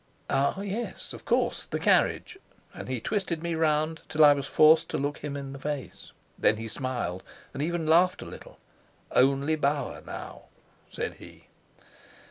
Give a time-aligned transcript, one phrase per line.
[0.31, 2.39] "Ah, yes, of course, the carriage,"
[2.73, 6.11] and he twisted me round till I was forced to look him in the face.
[6.39, 7.21] Then he smiled,
[7.53, 8.57] and even laughed a little.
[9.11, 10.45] "Only Bauer now!"
[10.89, 11.49] said he.